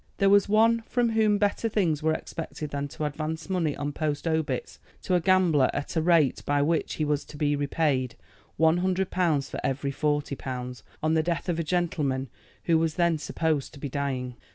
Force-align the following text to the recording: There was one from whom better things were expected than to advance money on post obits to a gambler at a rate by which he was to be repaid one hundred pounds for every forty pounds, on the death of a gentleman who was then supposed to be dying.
There 0.17 0.31
was 0.31 0.49
one 0.49 0.81
from 0.87 1.09
whom 1.11 1.37
better 1.37 1.69
things 1.69 2.01
were 2.01 2.15
expected 2.15 2.71
than 2.71 2.87
to 2.87 3.05
advance 3.05 3.51
money 3.51 3.77
on 3.77 3.93
post 3.93 4.27
obits 4.27 4.79
to 5.03 5.13
a 5.13 5.19
gambler 5.21 5.69
at 5.75 5.95
a 5.95 6.01
rate 6.01 6.41
by 6.43 6.59
which 6.63 6.95
he 6.95 7.05
was 7.05 7.23
to 7.25 7.37
be 7.37 7.55
repaid 7.55 8.15
one 8.57 8.77
hundred 8.77 9.11
pounds 9.11 9.47
for 9.47 9.59
every 9.63 9.91
forty 9.91 10.35
pounds, 10.35 10.81
on 11.03 11.13
the 11.13 11.21
death 11.21 11.49
of 11.49 11.59
a 11.59 11.63
gentleman 11.63 12.29
who 12.63 12.79
was 12.79 12.95
then 12.95 13.19
supposed 13.19 13.73
to 13.73 13.79
be 13.79 13.89
dying. 13.89 14.35